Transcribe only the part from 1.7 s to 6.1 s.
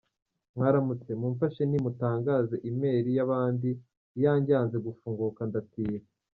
mutangaze e mail y’abandi iyange yanze gufunguka ndatira.